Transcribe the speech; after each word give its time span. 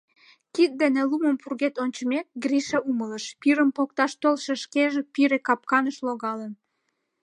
Кид 0.53 0.71
дене 0.81 1.01
лумым 1.09 1.35
пургед 1.41 1.75
ончымек, 1.83 2.27
Гриша 2.43 2.79
умылыш: 2.89 3.25
пирым 3.41 3.69
покташ 3.75 4.11
толшо 4.21 4.53
шкеже 4.63 5.01
пире 5.13 5.37
капканыш 5.47 5.97
логалын. 6.07 6.53